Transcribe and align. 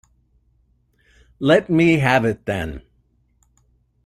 Let 1.37 1.69
me 1.69 1.99
have 1.99 2.25
it 2.25 2.47
then! 2.47 2.81